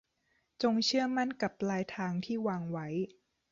[0.61, 2.87] จงเชื่อมั่นกับปลายทางที่วางไว้